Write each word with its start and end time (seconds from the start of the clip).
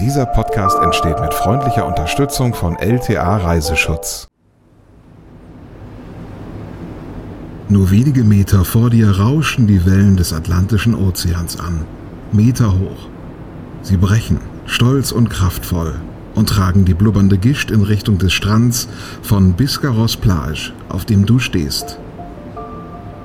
Dieser 0.00 0.26
Podcast 0.26 0.78
entsteht 0.82 1.18
mit 1.20 1.32
freundlicher 1.32 1.86
Unterstützung 1.86 2.52
von 2.52 2.76
LTA 2.76 3.38
Reiseschutz. 3.38 4.28
Nur 7.70 7.90
wenige 7.90 8.22
Meter 8.22 8.66
vor 8.66 8.90
dir 8.90 9.10
rauschen 9.18 9.66
die 9.66 9.86
Wellen 9.86 10.18
des 10.18 10.34
Atlantischen 10.34 10.94
Ozeans 10.94 11.58
an, 11.58 11.86
Meter 12.30 12.78
hoch. 12.78 13.08
Sie 13.80 13.96
brechen, 13.96 14.38
stolz 14.66 15.12
und 15.12 15.30
kraftvoll, 15.30 15.94
und 16.34 16.50
tragen 16.50 16.84
die 16.84 16.94
blubbernde 16.94 17.38
Gischt 17.38 17.70
in 17.70 17.80
Richtung 17.80 18.18
des 18.18 18.34
Strands 18.34 18.88
von 19.22 19.54
Biscarros 19.54 20.18
Plage, 20.18 20.72
auf 20.90 21.06
dem 21.06 21.24
du 21.24 21.38
stehst. 21.38 21.98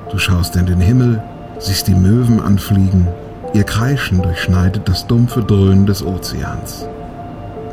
Du 0.10 0.18
schaust 0.18 0.56
in 0.56 0.68
den 0.68 0.80
Himmel, 0.80 1.22
siehst 1.60 1.90
die 1.90 1.96
Möwen 1.96 2.40
anfliegen, 2.40 3.10
ihr 3.54 3.64
Kreischen 3.64 4.22
durchschneidet 4.22 4.88
das 4.88 5.08
dumpfe 5.08 5.44
Dröhnen 5.44 5.86
des 5.86 6.04
Ozeans. 6.04 6.86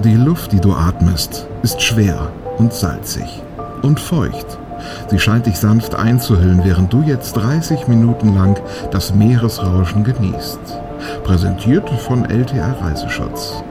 Die 0.04 0.14
Luft, 0.14 0.52
die 0.52 0.60
du 0.60 0.72
atmest, 0.72 1.46
ist 1.62 1.82
schwer 1.82 2.30
und 2.59 2.73
salzig 2.73 3.42
und 3.83 4.00
feucht. 4.00 4.59
Sie 5.10 5.19
scheint 5.19 5.46
dich 5.46 5.59
sanft 5.59 5.95
einzuhüllen, 5.95 6.60
während 6.64 6.92
du 6.92 7.02
jetzt 7.02 7.33
30 7.36 7.88
Minuten 7.88 8.34
lang 8.34 8.60
das 8.91 9.14
Meeresrauschen 9.14 10.05
genießt. 10.05 10.60
Präsentiert 11.24 11.88
von 11.91 12.24
LTA 12.24 12.72
Reiseschutz. 12.80 13.62